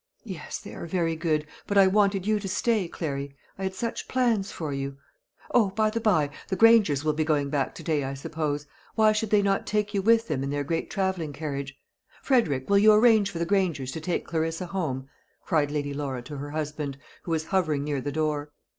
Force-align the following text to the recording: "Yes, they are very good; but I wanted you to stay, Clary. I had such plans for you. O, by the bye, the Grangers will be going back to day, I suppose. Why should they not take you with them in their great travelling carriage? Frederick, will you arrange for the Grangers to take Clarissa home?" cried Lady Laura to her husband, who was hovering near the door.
"Yes, 0.25 0.57
they 0.57 0.73
are 0.73 0.87
very 0.87 1.15
good; 1.15 1.45
but 1.67 1.77
I 1.77 1.85
wanted 1.85 2.25
you 2.25 2.39
to 2.39 2.47
stay, 2.49 2.87
Clary. 2.87 3.35
I 3.59 3.61
had 3.61 3.75
such 3.75 4.07
plans 4.07 4.51
for 4.51 4.73
you. 4.73 4.97
O, 5.53 5.69
by 5.69 5.91
the 5.91 6.01
bye, 6.01 6.31
the 6.47 6.55
Grangers 6.55 7.05
will 7.05 7.13
be 7.13 7.23
going 7.23 7.51
back 7.51 7.75
to 7.75 7.83
day, 7.83 8.03
I 8.03 8.15
suppose. 8.15 8.65
Why 8.95 9.11
should 9.11 9.29
they 9.29 9.43
not 9.43 9.67
take 9.67 9.93
you 9.93 10.01
with 10.01 10.27
them 10.27 10.43
in 10.43 10.49
their 10.49 10.63
great 10.63 10.89
travelling 10.89 11.33
carriage? 11.33 11.79
Frederick, 12.23 12.67
will 12.67 12.79
you 12.79 12.93
arrange 12.93 13.29
for 13.29 13.37
the 13.37 13.45
Grangers 13.45 13.91
to 13.91 14.01
take 14.01 14.25
Clarissa 14.25 14.65
home?" 14.65 15.07
cried 15.45 15.69
Lady 15.69 15.93
Laura 15.93 16.23
to 16.23 16.37
her 16.37 16.49
husband, 16.49 16.97
who 17.21 17.29
was 17.29 17.45
hovering 17.53 17.83
near 17.83 18.01
the 18.01 18.11
door. 18.11 18.51